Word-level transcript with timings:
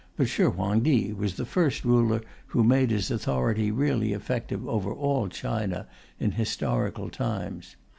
But 0.17 0.27
Shih 0.29 0.45
Huang 0.45 0.83
Ti 0.83 1.13
was 1.13 1.35
the 1.35 1.45
first 1.45 1.85
ruler 1.85 2.23
who 2.47 2.63
made 2.63 2.89
his 2.89 3.11
authority 3.11 3.69
really 3.69 4.13
effective 4.13 4.67
over 4.67 4.91
all 4.91 5.27
China 5.29 5.85
in 6.19 6.31
historical 6.31 7.11
times. 7.11 7.75